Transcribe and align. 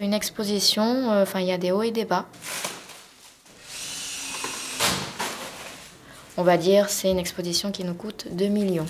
Une 0.00 0.14
exposition, 0.14 1.10
euh, 1.10 1.22
enfin 1.22 1.40
il 1.40 1.46
y 1.46 1.52
a 1.52 1.58
des 1.58 1.72
hauts 1.72 1.82
et 1.82 1.90
des 1.90 2.04
bas. 2.04 2.26
On 6.36 6.44
va 6.44 6.56
dire 6.56 6.88
c'est 6.88 7.10
une 7.10 7.18
exposition 7.18 7.72
qui 7.72 7.82
nous 7.82 7.94
coûte 7.94 8.28
2 8.30 8.46
millions. 8.46 8.86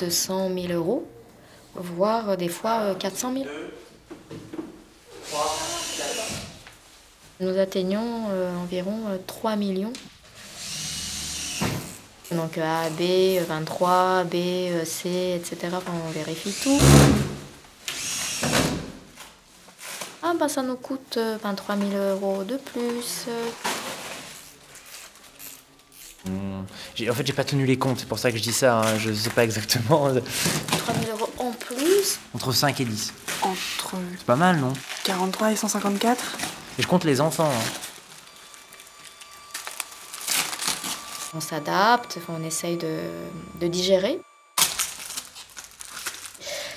200 0.00 0.50
000 0.52 0.72
euros, 0.72 1.08
voire 1.74 2.36
des 2.36 2.48
fois 2.48 2.96
400 2.96 3.32
000. 3.34 3.44
Nous 7.38 7.56
atteignons 7.56 8.30
euh, 8.30 8.56
environ 8.56 8.96
3 9.28 9.54
millions. 9.54 9.92
Donc 12.32 12.58
A, 12.58 12.90
B, 12.90 13.38
23, 13.48 14.24
B, 14.24 14.34
C, 14.84 15.34
etc. 15.36 15.68
Enfin, 15.74 15.92
on 16.06 16.10
vérifie 16.10 16.52
tout. 16.62 16.78
Ah 20.22 20.32
bah 20.38 20.48
ça 20.48 20.62
nous 20.62 20.76
coûte 20.76 21.18
23 21.42 21.76
000 21.76 21.90
euros 21.94 22.44
de 22.44 22.56
plus. 22.58 23.26
Hmm. 26.26 26.62
En 27.08 27.14
fait, 27.14 27.26
j'ai 27.26 27.32
pas 27.32 27.44
tenu 27.44 27.64
les 27.64 27.78
comptes, 27.78 28.00
c'est 28.00 28.08
pour 28.08 28.18
ça 28.18 28.30
que 28.30 28.36
je 28.36 28.42
dis 28.42 28.52
ça, 28.52 28.80
hein. 28.80 28.98
je 28.98 29.12
sais 29.12 29.30
pas 29.30 29.44
exactement. 29.44 30.08
3 30.10 30.94
000 31.04 31.16
euros 31.16 31.30
en 31.38 31.52
plus 31.52 32.18
Entre 32.34 32.52
5 32.52 32.80
et 32.80 32.84
10. 32.84 33.14
Entre 33.42 33.94
C'est 34.18 34.26
pas 34.26 34.36
mal, 34.36 34.58
non? 34.58 34.72
43 35.04 35.52
et 35.52 35.56
154 35.56 36.36
Et 36.78 36.82
je 36.82 36.86
compte 36.88 37.04
les 37.04 37.20
enfants. 37.20 37.48
hein. 37.50 37.87
On 41.34 41.40
s'adapte, 41.40 42.18
on 42.28 42.42
essaye 42.42 42.76
de, 42.76 42.98
de 43.60 43.66
digérer. 43.66 44.20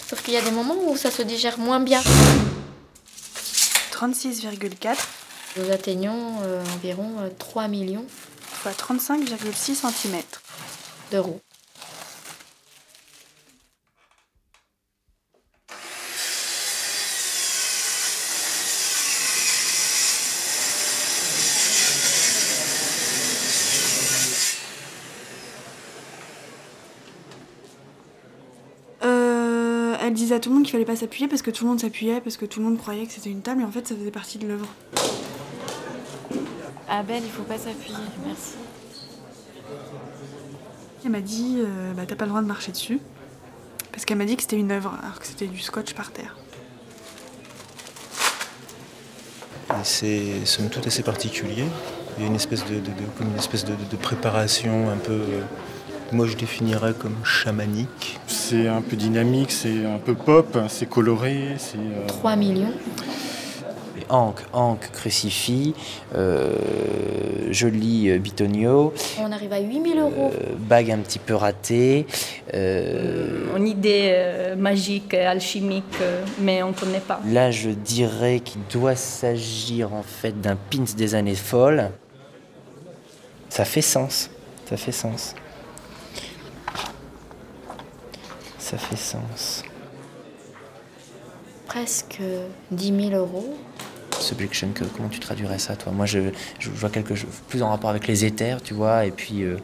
Sauf 0.07 0.21
qu'il 0.23 0.33
y 0.33 0.37
a 0.37 0.41
des 0.41 0.51
moments 0.51 0.75
où 0.87 0.97
ça 0.97 1.09
se 1.09 1.21
digère 1.21 1.57
moins 1.57 1.79
bien. 1.79 2.01
36,4 3.91 4.97
Nous 5.57 5.71
atteignons 5.71 6.41
euh, 6.43 6.61
environ 6.75 7.19
euh, 7.19 7.29
3 7.37 7.67
millions 7.67 8.05
fois 8.61 8.71
35,6 8.73 9.75
cm. 9.75 10.21
d'euros. 11.11 11.41
Elle 30.01 30.13
disait 30.13 30.35
à 30.35 30.39
tout 30.39 30.49
le 30.49 30.55
monde 30.55 30.63
qu'il 30.63 30.71
fallait 30.71 30.85
pas 30.85 30.95
s'appuyer 30.95 31.27
parce 31.27 31.41
que 31.41 31.51
tout 31.51 31.63
le 31.63 31.69
monde 31.69 31.79
s'appuyait, 31.79 32.21
parce 32.21 32.37
que 32.37 32.45
tout 32.45 32.59
le 32.59 32.65
monde 32.65 32.77
croyait 32.77 33.05
que 33.05 33.11
c'était 33.13 33.29
une 33.29 33.41
table, 33.41 33.61
et 33.61 33.65
en 33.65 33.71
fait 33.71 33.87
ça 33.87 33.95
faisait 33.95 34.11
partie 34.11 34.37
de 34.37 34.47
l'œuvre. 34.47 34.67
Abel, 36.89 37.21
il 37.23 37.29
faut 37.31 37.43
pas 37.43 37.57
s'appuyer, 37.57 37.95
merci. 38.25 38.55
Elle 41.05 41.11
m'a 41.11 41.21
dit 41.21 41.57
euh, 41.59 41.93
bah, 41.93 42.03
t'as 42.07 42.15
pas 42.15 42.25
le 42.25 42.29
droit 42.29 42.41
de 42.41 42.47
marcher 42.47 42.71
dessus. 42.71 42.99
Parce 43.91 44.05
qu'elle 44.05 44.17
m'a 44.17 44.25
dit 44.25 44.35
que 44.37 44.41
c'était 44.43 44.57
une 44.57 44.71
œuvre, 44.71 44.93
alors 45.03 45.19
que 45.19 45.25
c'était 45.25 45.47
du 45.47 45.59
scotch 45.59 45.93
par 45.93 46.11
terre. 46.11 46.35
C'est 49.83 50.45
somme 50.45 50.69
toute 50.69 50.85
assez 50.87 51.01
particulier. 51.03 51.65
Il 52.17 52.21
y 52.23 52.25
a 52.25 52.27
une 52.27 52.35
espèce 52.35 52.65
de, 52.65 52.75
de- 52.75 52.79
de- 52.79 53.07
comme 53.17 53.27
une 53.29 53.37
espèce 53.37 53.63
de, 53.65 53.71
de- 53.73 53.85
de 53.89 53.95
préparation 53.95 54.89
un 54.89 54.97
peu, 54.97 55.13
euh, 55.13 55.41
moi 56.11 56.27
je 56.27 56.35
définirais 56.35 56.93
comme 56.93 57.15
chamanique. 57.23 58.19
C'est 58.27 58.67
un 58.67 58.81
peu 58.81 58.95
dynamique, 58.95 59.51
c'est 59.51 59.85
un 59.85 59.97
peu 59.97 60.13
pop, 60.13 60.57
c'est 60.67 60.87
coloré, 60.89 61.55
c'est. 61.57 61.77
euh, 61.77 62.07
3 62.07 62.35
millions. 62.35 62.73
Et 63.99 64.03
Ankh, 64.09 64.39
Ankh, 64.53 64.91
crucifix, 64.91 65.73
euh, 66.15 66.53
joli 67.51 68.09
euh, 68.09 68.17
bitonio, 68.17 68.93
On 69.19 69.31
arrive 69.31 69.53
à 69.53 69.59
8 69.59 69.83
000 69.93 69.99
euros. 69.99 70.31
euh, 70.33 70.53
bague 70.57 70.91
un 70.91 70.97
petit 70.99 71.19
peu 71.19 71.35
ratée. 71.35 72.05
euh, 72.53 73.55
une 73.57 73.67
idée 73.67 74.09
euh, 74.13 74.55
magique, 74.55 75.13
alchimique, 75.13 75.83
euh, 76.01 76.23
mais 76.39 76.61
on 76.63 76.69
ne 76.69 76.73
connaît 76.73 76.99
pas. 76.99 77.19
Là, 77.27 77.51
je 77.51 77.69
dirais 77.69 78.39
qu'il 78.41 78.61
doit 78.71 78.95
s'agir 78.95 79.93
en 79.93 80.03
fait 80.03 80.39
d'un 80.41 80.55
pins 80.57 80.83
des 80.97 81.15
années 81.15 81.35
folles. 81.35 81.91
Ça 83.49 83.65
fait 83.65 83.81
sens. 83.81 84.29
Ça 84.69 84.77
fait 84.77 84.93
sens. 84.93 85.35
Ça 88.71 88.77
fait 88.77 88.95
sens. 88.95 89.63
Presque 91.65 92.21
10 92.71 93.09
000 93.09 93.21
euros. 93.21 93.53
Subjection, 94.17 94.69
que- 94.73 94.85
comment 94.85 95.09
tu 95.09 95.19
traduirais 95.19 95.59
ça, 95.59 95.75
toi? 95.75 95.91
Moi, 95.91 96.05
je, 96.05 96.29
je 96.57 96.69
vois 96.69 96.89
quelque 96.89 97.13
chose 97.15 97.29
plus 97.49 97.61
en 97.63 97.69
rapport 97.69 97.89
avec 97.89 98.07
les 98.07 98.23
éthers, 98.23 98.61
tu 98.63 98.73
vois, 98.73 99.05
et 99.05 99.11
puis, 99.11 99.43
euh, 99.43 99.57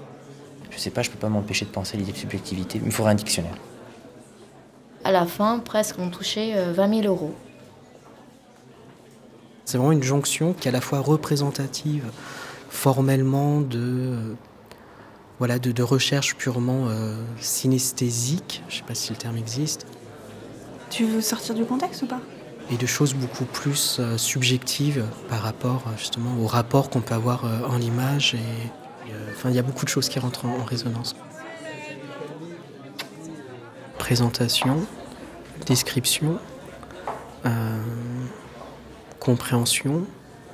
je 0.72 0.78
sais 0.78 0.90
pas, 0.90 1.04
je 1.04 1.10
peux 1.10 1.18
pas 1.18 1.30
m'empêcher 1.30 1.64
de 1.64 1.70
penser 1.70 1.96
à 1.96 2.00
l'idée 2.02 2.12
de 2.12 2.18
subjectivité. 2.18 2.80
Il 2.80 2.86
me 2.86 2.92
faudrait 2.92 3.14
un 3.14 3.16
dictionnaire. 3.16 3.56
À 5.06 5.14
la 5.14 5.26
fin, 5.26 5.60
presque 5.60 5.96
on 6.00 6.10
touchait 6.10 6.52
euh, 6.58 6.74
20 6.74 7.02
000 7.04 7.14
euros. 7.14 7.34
C'est 9.64 9.78
vraiment 9.78 9.94
une 9.94 10.04
jonction 10.04 10.52
qui 10.52 10.68
est 10.68 10.72
à 10.72 10.74
la 10.74 10.82
fois 10.82 11.00
représentative 11.00 12.04
formellement 12.70 13.62
de, 13.62 13.78
euh, 13.80 14.34
voilà, 15.40 15.60
de, 15.60 15.72
de 15.72 15.84
recherche 15.84 16.36
purement 16.36 16.88
euh, 16.88 17.16
synesthésique, 17.40 18.64
je 18.70 18.76
ne 18.76 18.80
sais 18.80 18.86
pas 18.88 18.96
si 18.96 19.12
le 19.12 19.18
terme 19.18 19.38
existe, 19.38 19.86
Tu 20.90 21.06
veux 21.06 21.22
sortir 21.22 21.56
du 21.56 21.66
contexte 21.66 22.04
ou 22.04 22.08
pas? 22.08 22.22
Et 22.72 22.78
de 22.78 22.86
choses 22.86 23.14
beaucoup 23.14 23.46
plus 23.46 23.98
euh, 24.00 24.18
subjectives 24.18 25.06
par 25.30 25.42
rapport 25.42 25.84
euh, 25.88 25.98
justement 25.98 26.38
au 26.42 26.48
rapport 26.48 26.90
qu'on 26.90 27.02
peut 27.02 27.14
avoir 27.14 27.46
euh, 27.46 27.68
en 27.68 27.78
l'image. 27.78 28.36
Et, 28.36 29.12
enfin, 29.32 29.50
il 29.50 29.56
y 29.56 29.60
a 29.60 29.64
beaucoup 29.64 29.86
de 29.86 29.90
choses 29.90 30.10
qui 30.10 30.20
rentrent 30.20 30.46
en, 30.46 30.60
en 30.60 30.64
résonance. 30.64 31.16
Présentation, 33.98 34.86
description, 35.66 36.40
compréhension, 39.20 40.06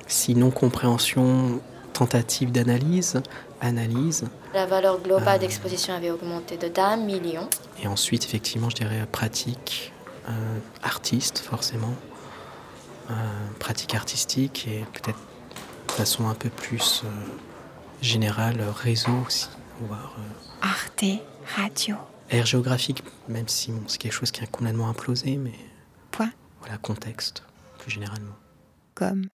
sinon 0.06 0.50
compréhension, 0.50 1.60
tentative 1.92 2.50
d'analyse, 2.52 3.22
analyse, 3.64 4.24
La 4.52 4.66
valeur 4.66 5.00
globale 5.00 5.24
Ah. 5.36 5.38
d'exposition 5.38 5.94
avait 5.94 6.10
augmenté 6.10 6.56
de 6.56 6.68
d'un 6.68 6.96
million. 6.96 7.48
et 7.82 7.86
ensuite 7.88 8.24
effectivement 8.24 8.70
je 8.70 8.76
dirais 8.76 9.06
pratique, 9.10 9.92
euh, 10.28 10.32
artiste 10.82 11.38
forcément, 11.38 11.94
euh, 13.10 13.14
pratique 13.58 13.94
artistique 13.94 14.66
et 14.68 14.84
peut-être 14.92 15.18
de 15.88 15.92
façon 15.92 16.28
un 16.28 16.34
peu 16.34 16.48
plus 16.50 17.02
euh, 17.04 17.08
générale 18.02 18.60
réseau 18.82 19.12
aussi, 19.26 19.48
voire 19.80 20.14
euh, 20.18 20.22
Arte 20.62 21.04
Radio. 21.56 21.96
aire 22.30 22.46
géographique, 22.46 23.02
même 23.28 23.48
si 23.48 23.72
bon, 23.72 23.82
c'est 23.86 23.98
quelque 23.98 24.12
chose 24.12 24.30
qui 24.30 24.42
a 24.42 24.46
complètement 24.46 24.88
implosé, 24.88 25.36
mais 25.36 25.52
Point. 26.10 26.30
voilà 26.60 26.76
contexte 26.78 27.42
plus 27.78 27.90
généralement. 27.90 28.34
Comme 28.94 29.26